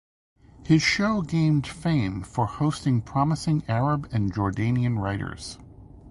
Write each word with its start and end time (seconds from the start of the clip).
His 0.65 0.81
show 0.81 1.21
gained 1.21 1.67
fame 1.67 2.23
for 2.23 2.47
hosting 2.47 3.03
promising 3.03 3.63
Arab 3.67 4.09
and 4.11 4.33
Jordanian 4.33 4.97
writers. 4.97 5.59